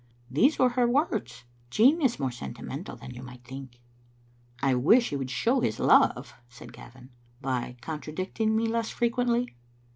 [0.31, 3.79] These were her words, Jean is more sentimental than you might think."
[4.59, 9.53] "I wish he would show his love," said Gavin, "by contradicting me less frequently."